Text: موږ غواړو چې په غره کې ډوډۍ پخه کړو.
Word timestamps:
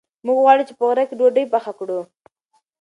موږ 0.25 0.37
غواړو 0.43 0.67
چې 0.67 0.73
په 0.77 0.83
غره 0.89 1.03
کې 1.07 1.17
ډوډۍ 1.19 1.45
پخه 1.53 1.71
کړو. 1.79 1.99